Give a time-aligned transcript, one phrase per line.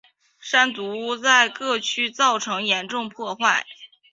[0.39, 3.63] 山竹在各区造成严重破坏。